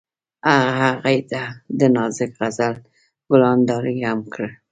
[0.49, 1.41] هغه هغې ته
[1.79, 2.75] د نازک غزل
[3.29, 4.51] ګلان ډالۍ هم کړل.